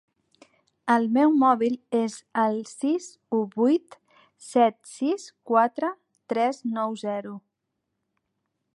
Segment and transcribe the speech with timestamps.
[0.93, 2.15] El meu mòbil és
[2.45, 3.99] el sis u vuit
[4.49, 5.95] set sis quatre
[6.35, 7.39] tres nou zero.